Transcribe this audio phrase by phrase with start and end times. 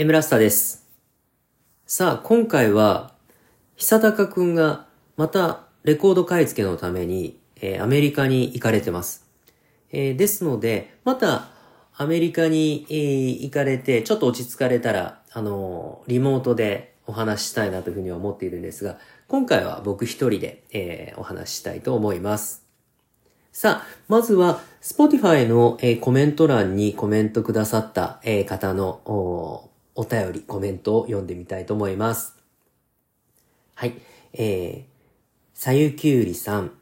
[0.00, 0.88] エムラスタです。
[1.84, 3.12] さあ、今回は、
[3.76, 4.86] 久高くんが
[5.18, 9.26] またレコード買い付けのために、えーアメリカに行かれてます。
[9.92, 11.50] えーですので、また
[11.94, 18.96] アメリカに、えー行かれて、ちょっと落ち着かれたら、あのリモートでお話ししたいなというふうには思っているんですが、
[19.28, 22.64] 今回は僕一人で、えお話ししたいと思います。
[23.52, 29.68] さあ、まずは、Spotify の、えコメント欄にコメントくださった、え方の
[30.00, 32.34] お便り、コメントを読んでみたいと思います。
[33.74, 34.00] はい。
[34.32, 34.90] えー、
[35.52, 36.72] さゆきゅうりさん。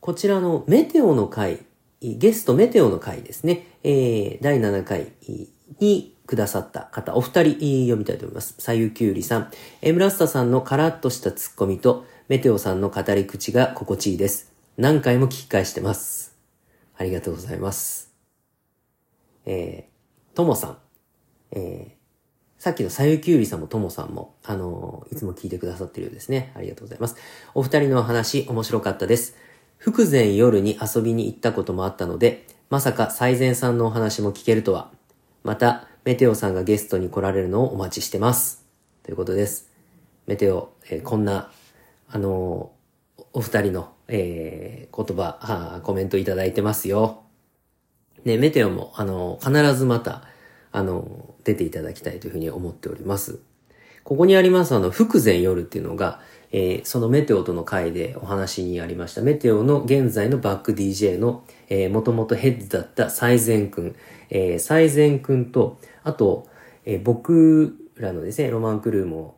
[0.00, 1.58] こちらのメテオの回、
[2.00, 3.66] ゲストメテオの回ですね。
[3.84, 5.12] えー、第7回
[5.78, 8.54] にくださった方、お二人読みたいと思います。
[8.58, 9.50] さゆきゅうりさん。
[9.82, 14.50] エムラスタさんのカラッとしたツッコミと、メテオさんの語り口が心地いいです。
[14.78, 16.34] 何回も聞き返してます。
[16.96, 18.10] ありがとうございます。
[19.44, 20.78] えー、ともさん。
[21.52, 26.52] えー、さっきのさゆきゅうりさんもともさんも、あのーいつも聞いてくださってるようですね。
[26.54, 27.16] ありがとうございます。
[27.54, 29.36] お二人のお話、面白かったです。
[29.76, 34.90] 福前夜に遊びに行ったこともあったので、まさか最前さんのお話も聞けるとは。
[35.42, 38.64] また、メテオさんがゲストに来られるのをお待ちしてます。
[39.02, 39.70] ということです。
[40.26, 41.50] メテオ、えーこんな、
[42.08, 47.22] あのーお二人の、えー言葉、コメントいただいてますよ。
[48.24, 50.22] ね、メテオも、あの、必ずまた、
[50.72, 53.38] あの、出ていただきたいというふうに思っております。
[54.04, 56.20] ここにあります、あの、福前夜っていうのが、
[56.50, 63.96] えーそのメテオとの会でお話にありました、メテオの現在のバック DJ の、えー、もともとヘッドだった最前くん、
[64.30, 66.48] えー、最前くんと、あと、
[66.84, 69.36] えー僕らのですね、ロマンクルーも、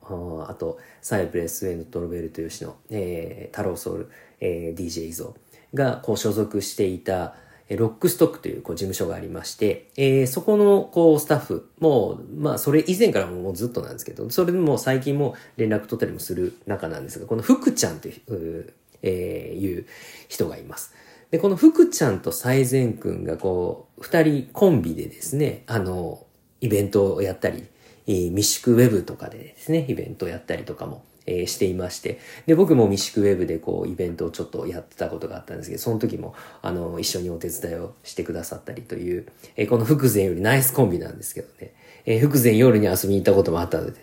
[0.49, 5.35] ああと、サイプレスウェンド・トロベルト・ヨシの、えー、太郎ソウル、えー、DJ イゾ
[5.75, 7.37] が、こう、所属していた、
[7.71, 18.73] ロックストックというこう事務所がありまして、えーそこのこうスタッフ、もう、まあそれ以前からもうずっとなんですけど、それでも最近も連絡取ったりもする中なんですが、この福ちゃんという、
[19.03, 19.87] えーいう
[20.29, 20.95] 人がいます。
[21.31, 26.27] で、この福ちゃんと最前くんがこう、二人コンビでですね、あの、
[26.61, 27.65] イベントをやったり、
[28.07, 39.27] えーミシクウェブとかでですね、イベントをやったりとかも、えーしていまして、で、僕もミシクウェブでこう、イベントをちょっとやってたことがあったんですけど、その時も、あの、一緒にお手伝いをしてくださったりという、
[39.57, 41.75] えーこの福前よりナイスコンビなんですけどね、
[42.07, 44.01] えー福前夜に遊びに行ったこともあったので、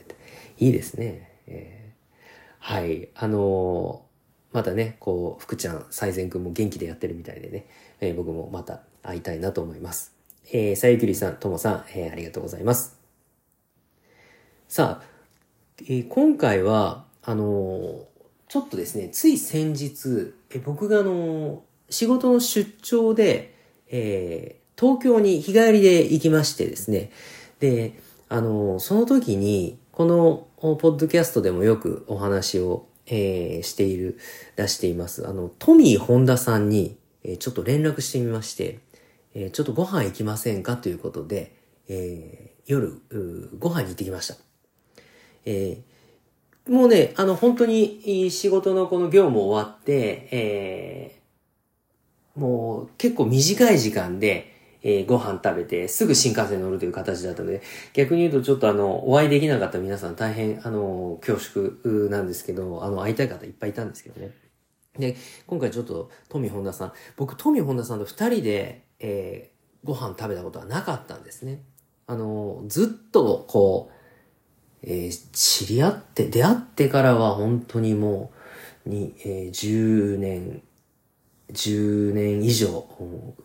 [0.60, 1.30] いいですね。
[1.48, 1.92] えー
[2.60, 4.12] はい、あのー
[4.56, 7.66] またね、こう、福ちゃん、最前くんも元気でやってるみたいでね、
[8.02, 10.14] えー僕もまた会いたいなと思います。
[10.52, 12.98] えー、さゆきりさん、ともさん、えーありがとうございます。
[14.68, 15.06] さあ、
[15.80, 18.08] えー今回は、あの
[18.48, 23.56] ちょっとですね、つい先日、え僕があの仕事の出張で、
[23.90, 27.12] えー東京に日帰りで行きましてですね、
[27.60, 28.00] で、
[28.30, 34.18] あのその時に、この、ポッドキャストでもよくお話を、えーしている、
[34.56, 35.28] 出しています。
[35.28, 38.80] あの、トミー・ホンダさんに、えーちょっと連絡してみまして、
[39.36, 40.78] えーちょっとご飯行きませんか？
[40.78, 41.56] ということで、
[41.88, 43.02] えー夜、
[43.60, 44.36] ご飯に行ってきました。
[45.46, 45.91] えー
[46.68, 51.22] もうね、あの、本当に仕事のこの業務終わって、えー
[52.34, 57.62] もう結構短い時間で、えーご飯食べてすぐ新幹線乗るという形だったので、
[57.94, 64.32] 逆に言うとちょっとあの、お会いできなかった皆さん大変、あの、恐縮なんですけど、あの、会いたい方いっぱいいたんですけどね。
[64.98, 71.64] で、今回ちょっと、トミー・ホンダさん、僕、トミー・ホンダさんと二人で、えーご飯食べたことはなかったんですね。
[72.06, 73.94] あの、ずっと、こう、
[74.84, 78.32] えー知り合って、出会ってからは本当にも
[78.86, 80.62] う、に、えー10年、
[81.52, 82.88] 10年以上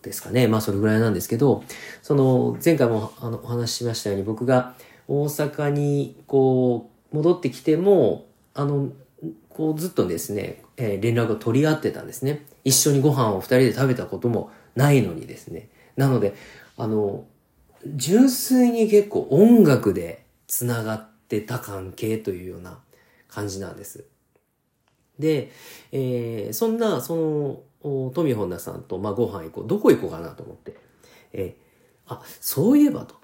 [0.03, 0.49] ですかね。
[0.49, 1.65] まあそれぐらいなんですけど、
[2.03, 4.75] その前回もあのお話ししましたように僕が
[5.09, 8.91] 大阪にこう戻ってきても、あの、
[9.49, 12.47] こうずっとですね、えー連絡を取り合ってたんですね。
[12.65, 15.69] 一緒にご飯を二人で食べたこともないのにですね。
[15.97, 16.35] なので、
[16.77, 17.25] あの、
[17.85, 22.79] 純粋に結構音楽で繋がってた関係というような
[23.29, 24.05] 感じなんです。
[25.19, 25.51] で、
[25.93, 29.67] えーそんな、その、おトミー・ホンダさんと、まあ、ご飯行こう。
[29.67, 30.77] どこ行こうかなと思って。
[31.33, 31.67] えー
[32.09, 33.17] あ、そういえばと。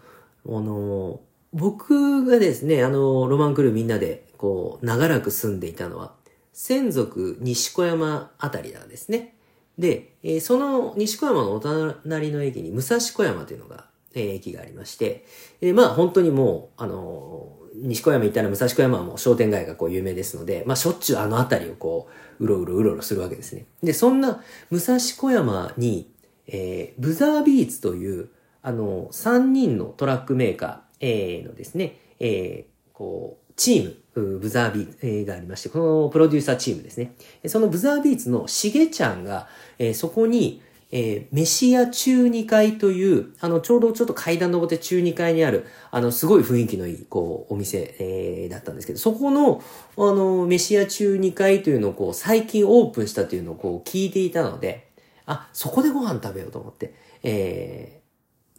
[0.46, 1.20] あの、
[1.52, 6.14] 僕がですね、あの、ロマンクルーみんなで、こう、長らく住んでいたのは、
[6.52, 9.36] 仙族西小山あたりなんですね。
[9.78, 15.24] で、えーその西小山のお隣の駅に武蔵小山というのが、えー駅がありまして、
[15.60, 22.08] で、まあ本当にもう、あの西小山行ったら武蔵小山はもう商店街がこう有名ですので、まあしょっちゅうあの辺りをこ
[22.40, 23.66] う、うろうろうろうろするわけですね。
[23.82, 26.10] で、そんな武蔵小山に、
[26.46, 28.28] えーブザービーツという、
[28.62, 37.14] あの、3人のトラックメーカー、えー、のですね、えー、こう、チーム、ブザービーツがありまして、このプロデューサーチームですね。
[37.46, 39.48] そのブザービーツのしげちゃんが、
[39.78, 49.62] えー、そこに、えー、メシア中2階という、あの、ちょうどちょっと階段登って中2階にある、あの、すごい雰囲気のいい、こう、お店、えー、だったんですけど、そこの、
[49.96, 54.90] あの、メシア中2階というのを、こう、最近オープンしたというのを、こう、聞いていたので、
[55.24, 58.02] あ、そこでご飯食べようと思って、え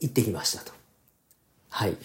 [0.01, 0.71] ー、行ってきましたと。
[1.69, 1.95] はい。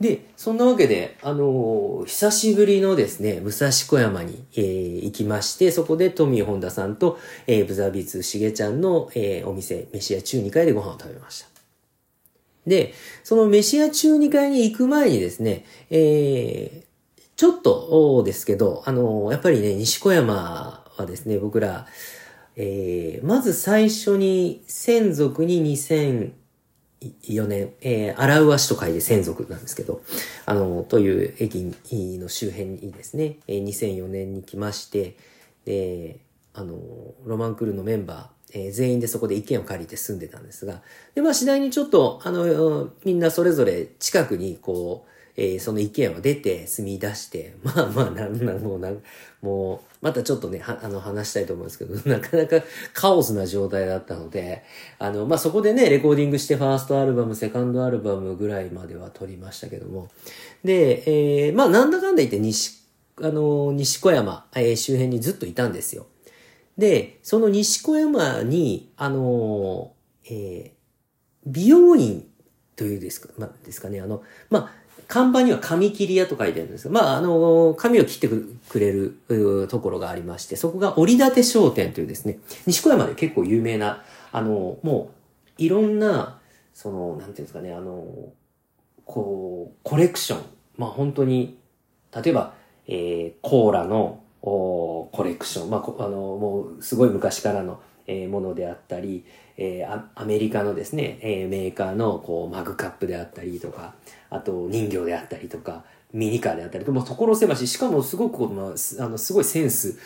[0.00, 7.18] で、そんなわけで、あのー、久しぶりのですね、武蔵小山に、えー、行きまして、そこでトミー・ホンダさんと、
[7.48, 11.48] えー、ブザービーツしげちゃんの、えー、お店、飯屋中2階でご飯を食べました。
[12.64, 21.88] で、その飯屋中2階に行く前にですね、えー、ちょっとですけど、あのー、やっぱりね、西小山はですね、僕ら、
[22.54, 26.32] えー、まず最初に専属に2000、
[27.00, 30.02] 4年、えー、荒上市と書いて専属なんですけど、
[30.46, 35.16] あの、という駅の周辺にですね、えー、2004年に来まして、
[35.64, 36.18] で、
[36.54, 36.76] あの、
[37.24, 40.82] ロマンクルーのメンバー、えー、全員でそこで意見を借りて住んでたんですが、
[41.14, 48.90] で、まあ次第にちょっと、あの、みんなそれぞれ近くにこう、えー、その意見を出て住み出して、 まあまあ、なんな、もうな、
[49.40, 52.60] もう、またちょっとね、は、あの、話したいと思うんですけど、 なかなか
[52.92, 54.64] カオスな状態だったので、
[54.98, 60.08] あの、まあそこでね、レコーディングしてファーストアルバム、セカンドアルバムぐらいまでは撮りましたけども、
[60.64, 61.04] で、
[61.46, 62.82] えー、まあなんだかんだ言って西、
[63.22, 66.06] あの、西小山、えー、周辺にずっといたんですよ。
[66.76, 69.92] で、その西小山に、あの、
[70.28, 70.78] えー、
[71.46, 72.28] 美容院
[72.74, 79.18] というですか、まあ、ですかね、あの、まあ、看板には髪切り屋と書いてあるんですまあ、あの、髪を切ってくれる
[79.68, 84.02] ところがありまして、そこが折り立商店というですね、西小山で結構有名な、
[84.32, 85.10] あの、も
[85.58, 86.38] う、いろんな、
[86.74, 88.04] その、なんていうんですかね、あの、
[89.04, 90.42] こう、コレクション。
[90.76, 91.58] まあ本当に、
[92.14, 92.54] 例えば、
[92.86, 95.70] えー、コーラのおコレクション。
[95.70, 99.24] まあ、あの、もう、すごい昔からの、え、ものであったり、
[99.56, 103.94] えー、アメリカのですね、えー、メーカーのこうマグカップであったりとか、
[104.30, 109.98] あと人形であったりとか、ミニカーであったりと、もう所狭し、しかもすごく、まあ、あの、すごいセンス、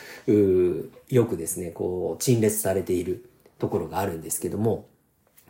[1.08, 3.24] よくですね、こう、陳列されている
[3.58, 4.86] ところがあるんですけども、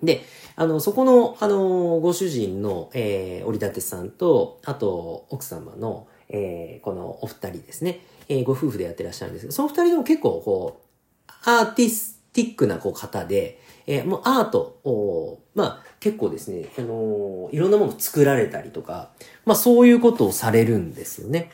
[0.02, 0.22] で、
[0.56, 10.82] あの、そこの、あの、ご主人の、えー、折立さんと、あと、奥様の、えー、このお二人ですね、えー、ご夫婦でやってらっしゃるんですけど、その二人とも結構、こ
[11.28, 19.10] う、アーティスティックな、こう、方で、えー、もうアートを、まあ、結構ですね、あのー、いろんなもの作られたりとか、
[19.44, 21.50] まあ、そういうことをされるんですよね。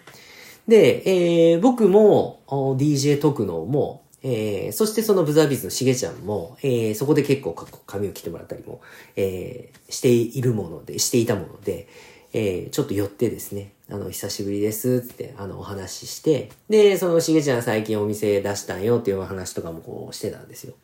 [0.66, 7.54] で、えー、僕も、DJ 特納も、えー、そしてそのブザービーズのしげちゃんも、えー、そこで結構
[7.86, 8.80] 髪を切ってもらったりも、
[9.16, 11.88] えー、しているもので、していたもので、
[12.32, 20.74] えー、ちょっと寄ってですね、あの、久しぶりですって、あの、お話しして、で、そのしげちゃん最近お店出したんよっていうお話とかもこうしてたんですよ。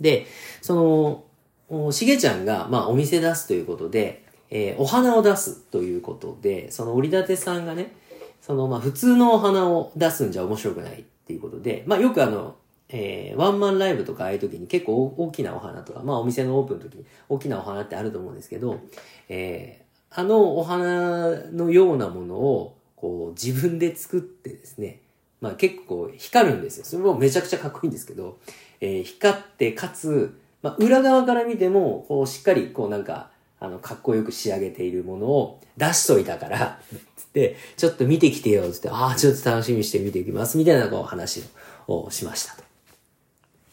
[0.00, 0.26] で、
[0.60, 1.24] そ
[1.70, 7.94] の、しげちゃんが、まあ、お店出すということで、えー、お花を出すということで、その折り立てさんがね、
[8.40, 12.56] その、まあ、普通のお花を出すんじゃ面白くないっていうことで、まあ、よくあの、
[12.88, 18.80] えー、ワンマンライブとかああいう時に結構大きなお花とか、まあ、お店のオープンの時に大きなお花ってあると思うんですけど、
[19.28, 25.00] えー、あのお花のようなものを、こう、自分で作ってですね、
[25.40, 26.84] まあ結構光るんですよ。
[26.84, 28.38] それもめちゃくちゃかっこいいんですけど、
[28.80, 36.80] えー、光ってかつ、まあ、裏側から見ても、こう、しっかり、こうなんか、あの、かっこよく仕上げているものを出しといたから、
[37.16, 41.42] つって、ちょっと見てきてよ、つって、ああ、ちょっと楽しみにして見ていきます、みたいなこう話
[41.86, 42.62] をしましたと。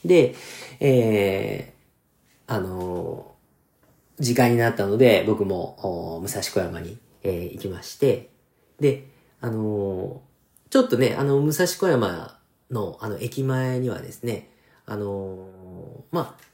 [0.06, 0.36] で、
[0.79, 3.37] えー、あのー、
[4.20, 8.30] 時間になったので、僕も、武蔵小山に、えー、行きまして、
[8.80, 9.08] で、
[9.42, 12.40] あのー、ちょっとね、あの、武蔵小山
[12.72, 14.50] の、あの、駅前にはですね、
[14.86, 16.48] あのー、まあ、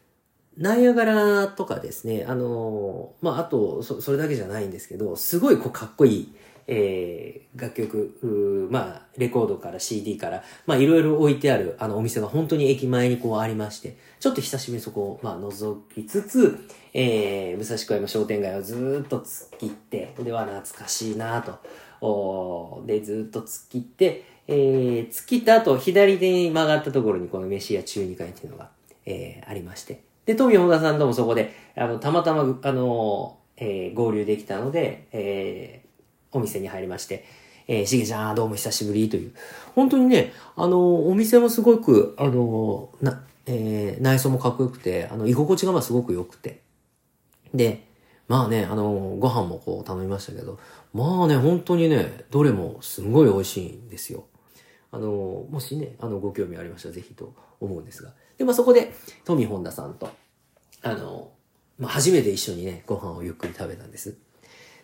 [0.57, 6.35] ナイアガラとかですね、あの、まあ、あとそ、それだけじゃないんですけど、すごいこうかっこいい、
[6.67, 21.59] えー、楽曲、まあ、レコードから CD から、まあ、いろいろ置いてある、あの、お店が本当に駅前にこうありまして、ちょっと久しぶりにそこを、まあ、覗きつつ、えー、武蔵小山商店街をずっと突っ切って、では懐かしいなと、
[22.05, 28.69] おで、ずっと突っ切って、えー、突きた後、左手に曲がったところにこの飯屋中2階っていうのが、
[29.05, 30.01] えー、ありまして。
[30.25, 35.82] で、富本田さんともそこで、あの、たまたま、あの、えー、合流できたので、えー、
[36.33, 37.25] お店に入りまして、
[37.67, 39.33] えー、しげちゃん、どうも久しぶりという。
[39.75, 46.61] 本当にね、あの、お店もすごく、あの、な、えー、内装もかっこよくて、あの、居心地がまあすごく良くて。
[47.53, 47.85] で、
[48.27, 50.59] まあね、あの、ご飯もこう頼みましたけど、
[50.93, 54.25] まあね、本当にね、どれもすごい美味しいんですよ。
[54.91, 58.13] あの、もしね、あの、ご興味ありましたらぜひと思うんですが。
[58.37, 58.93] で、まあそこで、
[59.25, 60.09] 富本田さんと、
[60.81, 61.31] あの、
[61.77, 64.17] まあ初めて一緒にね、ご飯をゆっくり食べたんです。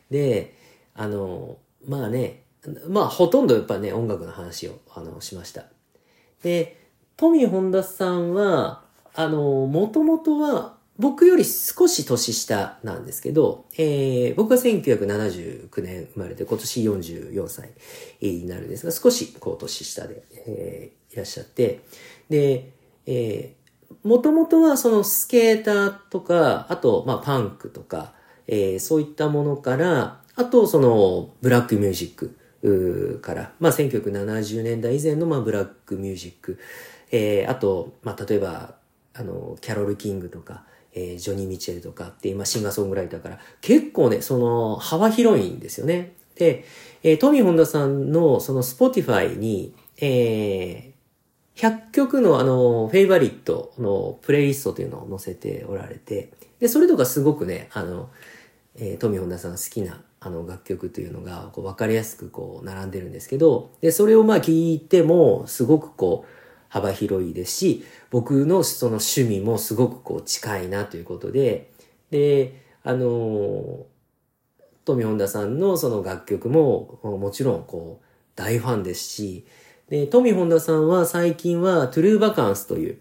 [0.09, 0.55] で、
[0.99, 2.43] あの、まあね、
[2.89, 5.63] まあほとんどやっぱね、音楽の話を、あの、しました。
[6.43, 6.77] で、
[7.15, 8.83] 富本田さんは、
[9.15, 17.69] あの、もともとは、僕より少し年下なんですけど、えー、僕は1979年生まれて今年44歳
[18.19, 21.79] になるんですが、少しこう年下で、えー、いらっしゃって、
[22.29, 22.73] で、
[23.05, 28.11] えー、もともとはそのスケーターとか、あと、まあパンクとか、
[28.47, 36.57] えー、そういったものから、あとそのブラックミュージックから、まあ1970年代以前のまあブラックミュージック、
[37.11, 38.75] えー、あと、まあ例えば、
[39.13, 46.13] あの、キャロル・キングとか、えー、ジョニ・ミッチェルとかっていう、ま、シンガーソングライターから、結構ね、その、幅広いんですよね。
[46.35, 46.63] で、
[47.03, 56.31] えー、トミー・ホンダさんの、その、 Spotify に、えー、100曲のあの、フェイバリットのプレイリストというのを載せておられて、
[56.61, 58.09] で、それとかすごくね、あの、
[58.77, 71.71] えー、トミー・ホンダさん好きな、あの、楽曲というのが、こう、わかりやすくこう、並んでるんですけど、で、それをまあ聞いても、すごくこう、幅広いですし、僕のその趣味もすごくこう近いなということで、
[72.11, 73.85] で、あの、
[74.85, 79.45] 富本田さんのその楽曲ももちろんこう大ファンですし、
[79.89, 82.97] で、富本田さんは最近はトゥルーバカンスという、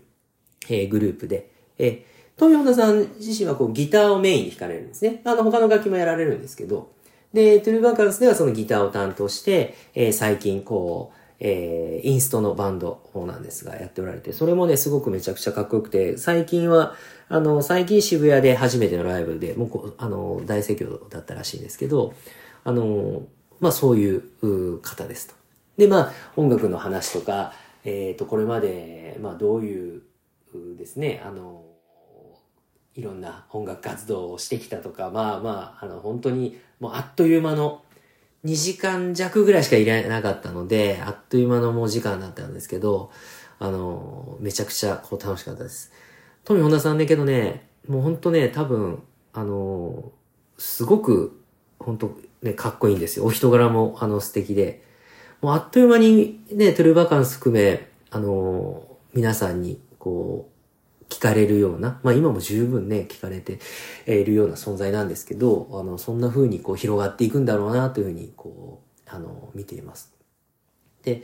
[0.68, 5.20] えー、グループで、えー、富本田さん自身はこうギターをメインに弾かれるんですね。
[5.24, 6.90] あの他の楽器もやられるんですけど、
[7.32, 16.94] で、トゥルーバカンスではそのギターを担当して、えー、最近こう、えー、インストのバンドなんですが、やっておられて、それもね、すごくめちゃくちゃかっこよくて、最近は、
[17.28, 22.14] あの、最近渋谷で初めてのライブで、もうあの、大盛況だったらしいんですけど、
[22.64, 23.22] あの、
[23.60, 25.34] まあ、そういう方ですと。
[25.76, 27.52] で、まあ、音楽の話とか、
[27.84, 30.02] えっ、ー、と、これまで、まあ、どういう
[30.76, 31.64] ですね、あの、
[32.94, 37.82] いろんな音楽活動をしてきたとか、まあまあ、あの、本当に、もうあっという間の、
[38.44, 43.10] 2時間弱ぐらいしかいられなかったので、あっという間のもう時間だったんですけど、
[43.58, 45.92] あの、めちゃくちゃこう楽しかったです。
[46.44, 50.12] 富本田さんだけどね、もうほんとね、多分、あの、
[50.56, 51.40] すごく、
[51.80, 53.24] 本当ね、かっこいいんですよ。
[53.24, 54.84] お人柄も、あの、素敵で。
[55.40, 60.57] もうあっという間にね、トゥルーバカンス含め、あの、皆さんに、こう、
[61.08, 63.58] 聞かれるような、まあ今も十分ね、聞かれて
[64.06, 70.12] いるような存在なんですけど、あの、そんな風にこう広がっていくんだろうなというふうに、こう、あの、見ています。
[71.02, 71.22] で、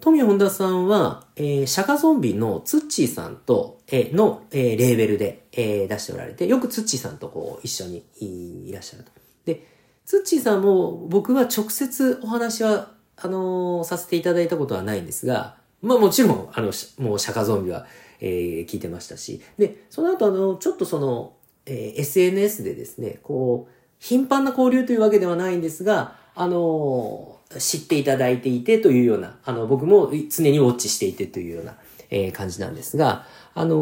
[0.00, 9.10] 富本田さんは、えー、シャカゾンビのツッチーさんと、えー、の、えー、レーベルで、えー、出しておられて、よくツッチーさんとこう、一緒にいらっしゃると。
[9.44, 9.66] で、
[10.04, 17.86] ツッチーさんも僕は直接お話は、あのー、させていただいたことはないんですが、まあもちろん、あの、もうシャカゾンビは、
[18.20, 21.34] えー、聞いてましたし、で、その後あの、ちょっとその、
[21.66, 31.76] えー、SNS でですね、こう、頻繁な交流というわけではないんですが、あのー、知っていただいていてというような、あの、僕も常にウォッチしていてというような、
[32.10, 33.78] えー、感じなんですが、あのー、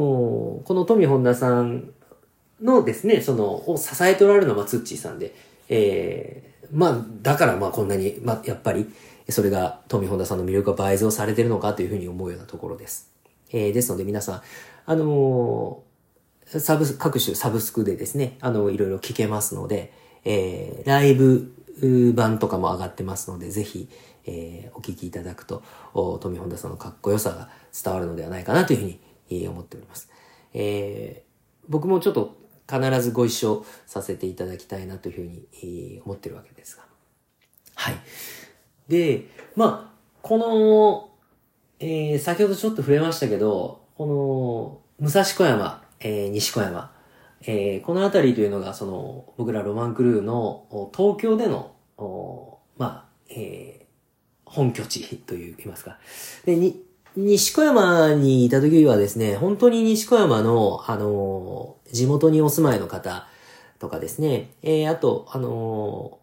[0.63, 1.91] この富本田さん
[2.63, 5.35] のですね、その、を支えておられるのは、ツッチーさんで、
[5.69, 8.87] えー、まあ、だからまあこんなに、まあ、やっぱり、
[9.29, 13.16] それが富本田さんの魅力が倍増されてるのかというふうに思うようなところです。
[13.51, 14.43] えー、ですので皆さん、
[14.87, 19.93] あのー、サブス、各種サブスクでですね、あの、いろいろ聞けますので、
[20.25, 21.53] えー、ライブ
[22.15, 23.89] 版とかも上がってますので、ぜひ、
[24.27, 25.63] えー、お聞きいただくと、
[26.21, 29.01] 富本田さんのかっこよさが伝わるのではないかなというふうに、
[29.31, 30.11] えー、思っております。
[30.55, 32.37] えー、僕もちょっと
[32.69, 36.85] 必ずご一緒させていただきたいなというふうに、えー、思ってるわけですが。
[37.75, 37.95] はい。
[38.89, 41.16] で、まあ、この、
[41.79, 44.07] えー、先ほどちょっと触れましたけど、こ
[44.99, 46.93] の、武蔵小山、えー、西小山、
[47.43, 51.73] えー、この辺りというのが、その、僕らロマンクルーの東京での、
[52.79, 53.87] まあ、えー、
[54.45, 55.99] 本拠地という、言いますか。
[56.45, 56.83] で、に、
[57.17, 63.27] 西小山にいた時はですね、本当に西小山の、あの地元にお住まいの方
[63.79, 66.19] とかですね、えー、あと、あの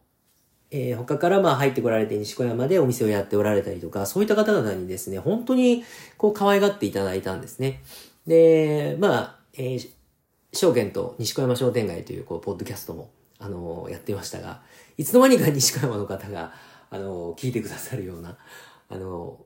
[0.76, 5.86] えー、他からまあ入ってこられて西小山でお店をやっておられたりとか、そういった方々にですね、本当に
[6.18, 7.84] こう可愛がっていただいたんですね。
[8.26, 9.90] で、まあ、えー、
[10.52, 14.62] 証券と西小山商店街というこう、ポッドキャストも、あのー、やってましたが、
[14.98, 16.54] いつの間にか西小山の方が、
[16.90, 18.40] あのー、聞いてくださるような、
[18.90, 19.38] あの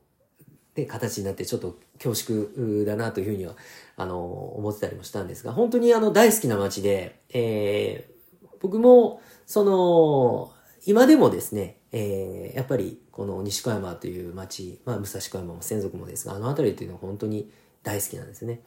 [0.74, 3.56] ー、で、形になってちょっと恐縮だなというふうには、
[3.98, 4.22] あの
[4.56, 10.54] 思ってたりもしたんですが、本当にあの、大好きな街で、えー、僕も、その、
[10.88, 17.52] 今でもですね、えー、やっぱりこの西小山という町、まあ武蔵小山も専属もですが、あの辺りっていうのは本当に
[17.84, 18.62] 大好きなんですね。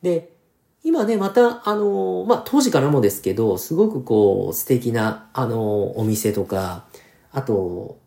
[0.00, 0.32] で、
[0.82, 6.86] 今ね、また、あの、まあ、当時からもですけど、すごくこう、素敵な、あの、お店とか、
[7.32, 7.98] あと、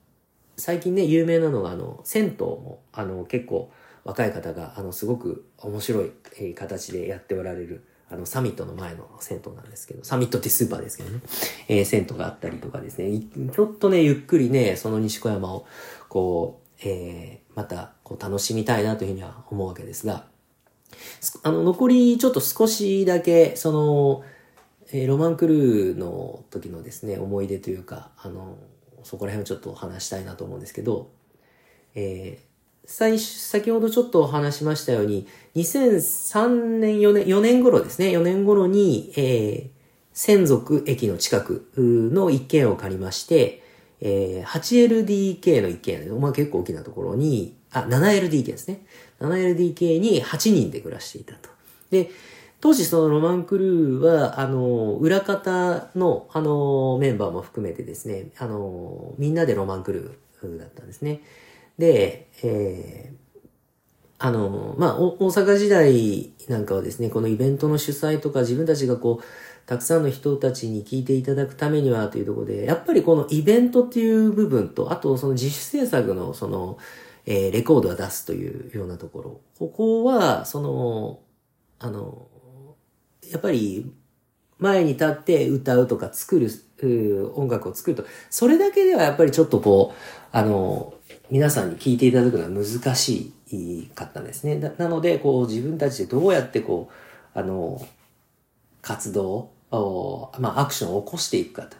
[0.57, 3.71] 最近ね、有名なのが、あの、銭湯も、あの、結構、
[4.03, 6.05] 若い方が、あの、すごく面白
[6.39, 11.21] い、形でやっておられる、あの、サミットの前の銭湯なんですけど、サミットってスーパーですけどね、
[11.69, 13.21] えー、銭湯があったりとかですね、
[13.53, 15.65] ちょっとね、ゆっくりね、その西小山を、
[16.09, 20.25] こう、えー、また、こう、楽しみたいなというふうには思うわけですが、
[21.43, 24.23] あの、残りちょっと少しだけ、その、
[24.91, 28.57] えー、ロマンクルーの時のですね、思い出というか、あの、
[29.03, 31.11] そこら辺をちょっと話したいなと思うんですけど、
[31.95, 32.50] えー、
[32.85, 39.69] 最先ほどちょっとお話しましたように、2003年、4年、4年頃ですね、4年頃に、えー、
[40.13, 43.63] 専属駅の近くの一軒を借りまして、
[44.01, 48.85] えー、8LDK の一軒、まあ結構大きなところに、あ、7LDK ですね。
[49.19, 51.49] 7LDK に8人で暮らしていたと。
[51.91, 52.09] で、
[52.59, 61.21] 当時そのロマンクルーは、あの、裏方の、あの、メンバーも含めてですね、あの、みんなでロマンクルーだったんですね。
[61.81, 63.45] で、えー、
[64.19, 69.23] あの、まあ、大阪時代なんかはですね、このイベントの主催とか自分たちがこう、
[69.65, 76.77] たくさんの人たちに聞いていただくためにはというところで、やっぱりこのイベントっていう部分と、あとその自主制作のその、
[77.25, 79.41] えー、レコードは出すというようなところ。
[79.57, 81.19] ここは、その、
[81.79, 82.27] あの、
[83.31, 83.91] やっぱり、
[84.59, 86.51] 前に立って歌うとか作る、
[87.35, 89.97] 音楽を作ると、それだけではやっぱりちょっとこう、
[90.31, 90.93] あの、
[91.31, 94.57] 皆さんに聞いていただくのは難しいかったんですね。
[94.77, 96.89] なので、こう、自分たちでどうやってこ
[97.35, 97.81] う、あの、
[98.81, 101.77] 活動を、まあ、アクションを起こしていくかと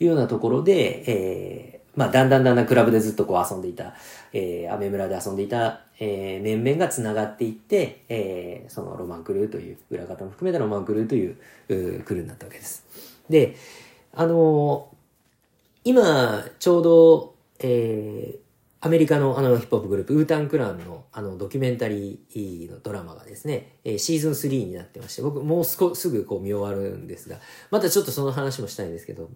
[0.00, 3.94] いうようなところで、えーまあ、だんだんだんだんクラブでずっとこう遊んでいた、
[4.32, 11.36] えー、アメ村で遊んでいた、えー、面々が繋がっていって、えー、そのロマンクルーという、裏方も含めたロマンクルーという、
[11.68, 12.84] うクルーになったわけです。
[13.28, 13.56] で、
[14.12, 18.49] あのー、今、ちょうど、えー、
[18.82, 25.76] アメリカのあのヒップホップグループ、ウータンクランのあのドキュメンタリーのドラマがですね、えー、シーズン3になってまして、僕もうす
[26.08, 27.36] ぐこう見終わるんですが、
[27.70, 29.28] またちょっとその話もしたいんですけど、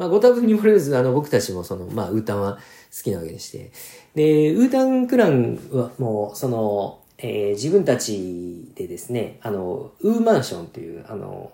[0.00, 3.70] まあ、ご多分にもれず、あの、僕たちもその、まあ、ウータンは好きなわけでして。
[4.14, 11.52] で、ウータンクランはもう、その、えー、自分たちでですね、あの、ウーマンションという、あの、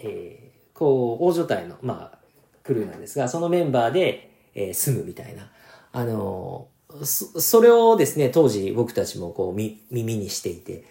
[0.00, 2.18] えー、こう、大所帯の、まあ、
[2.64, 5.52] クルーなんですが、そのメンバーで、えー、住むみたいな、
[5.92, 6.66] あの、
[7.02, 10.84] そ、それをですね、当時僕たちもこう、み、耳にしていて、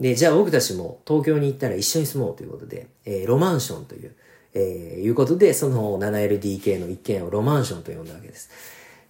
[0.00, 4.14] で、じゃあ僕たちも東京に行ったら一緒に住もうということで、えー、ロマンションという、
[4.54, 8.50] えー、いうことで、その 7LDK の一軒をロマンションと呼んだわけです。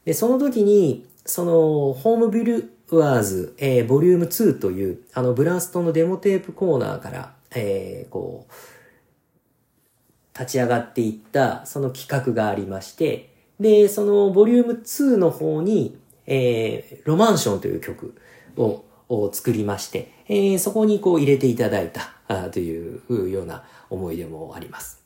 [0.04, 8.52] で、その時に、その、ホームビルワーズ、えー、ボリューム2という、あの、ブラストのデモテープコーナーから、えー、こう、
[10.38, 15.98] 立ち上がっていった、その企画がありまして、で、そのボリューム2の方に、
[16.30, 18.14] えー、ロマンションという曲
[18.56, 25.02] をを作りまして、えー、そこにこう入れていただいたあというような思い出もあります。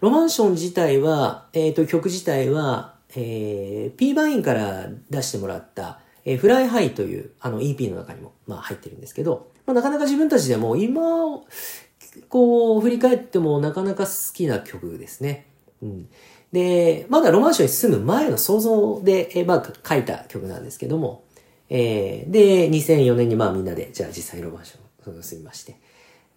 [0.00, 11.00] ロマンション自体は、えっ、ー、と、曲自体は、えー、P バインから出してもらった、えー、 Fly High という、あの EP の中にも、まあ入ってるんですけど、まあなかなか自分たちでも今、
[12.28, 15.46] こう、振り返ってもなかなか好きな曲ですね。
[15.82, 16.08] うん。
[16.52, 21.24] で、まだロマンションに進む前の想像で、え、まあ書いた曲なんですけども、
[21.68, 25.76] えー、で、2004年にまあみんなで、じゃあ実際ロマンションを進みまして、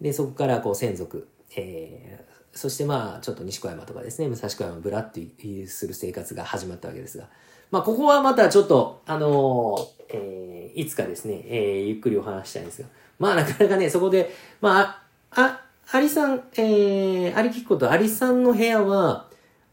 [0.00, 5.26] で、そこからこう専属、えー、そしてまあ、ちょっと西小山とかですね、武蔵小山ブラって
[5.66, 7.28] する生活が始まったわけですが、
[7.70, 19.30] まあ、ここはまたちょっと、あのー、えー、いつかですね、えー、ゆっくりお話したいんですが、まあ、なかなかね、そこで、まあ、あ、アリさん、えー、アリキッコとアリさんの部屋は、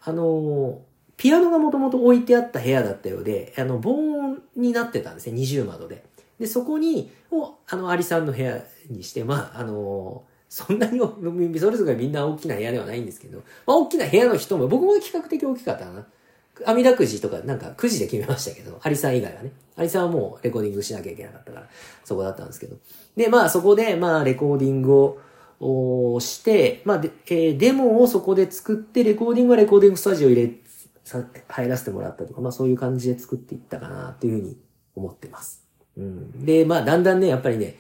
[0.09, 0.81] あの、
[1.17, 6.03] ピアノがもともと置いてあった部屋だったようで、あの、防音になってたんですね、二重窓で。
[6.39, 10.99] で、そこに、を、あの、アリさんの部屋にして、まあ、あのそんなに、
[11.59, 16.07] それぞれみんな大きな部屋ではないんですけど、まあ大きな部屋の人も、僕も比較的大きかったな。
[16.65, 19.51] 阿弥陀くじとかなんかくじで決めましたけど、アリさん以外はね。
[19.75, 21.67] アリさんはもうレコーディングしなきゃいけなかったから、
[22.03, 22.77] そこだったんですけど。
[23.15, 25.19] で、まあそこで、まあレコーディングを
[25.59, 30.51] をして、まあで、えー、デモをそこで作って、レコーディングはレコーディングスタジオ入れ、
[31.47, 34.57] 入らせてもらったとか、まあそういう感じで作っていったかなというふうに
[34.95, 35.63] 思ってます。
[35.97, 36.45] うん。
[36.45, 37.75] で、まあだんだんね、やっぱりね、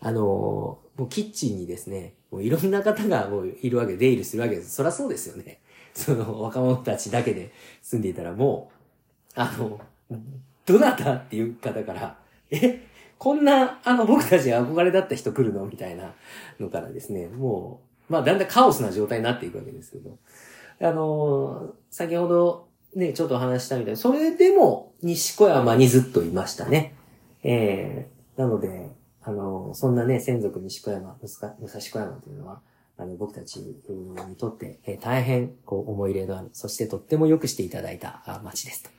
[0.00, 4.74] あのーもうキッチンにですね、もういろんな方がもういるわけ、出入りするわけです。
[4.74, 5.60] そりゃそうですよね。
[5.94, 9.80] その若者たちだけで住んでいたらもう、あの、
[10.66, 12.18] どなたっていう方から、
[12.50, 12.86] え、
[13.18, 15.64] こんな、あの、僕たち憧れだった人来るの？
[15.66, 16.12] みたいな
[16.60, 20.18] のからですね、もう、まあ、だんだんカオスな状態になっていくわけですけど、
[20.80, 26.94] あの先ほどね、ちょっとお話したみたい、それでも西小山にずっといましたね。
[27.42, 28.90] えー、なので、
[29.22, 32.60] あのそんなね、専属西小山、武蔵小山というのは、
[32.96, 33.74] あの、僕たちに
[34.36, 38.90] とって、えー、大変、こう、思い入れのある、そしてとっても良くしていただいた街ですと。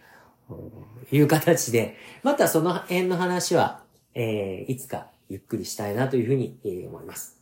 [1.11, 3.84] いう形で、またその辺の話は、
[4.15, 7.39] えー、いつかゆっくりしたいなというふうに、えー、思います。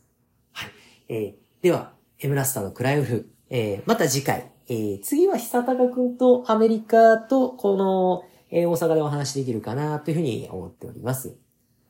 [0.52, 0.70] はい。
[1.08, 11.36] えー、では、エムラスターのクライフ、えー、また次回、えー、次は久高くんとアメリカとこの、えー、大阪でお話できるかなというふうに思っております。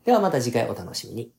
[0.05, 1.33] ではまた次回お楽しみに。